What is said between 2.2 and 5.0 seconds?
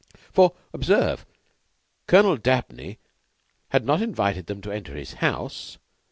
Dabney had not invited them to enter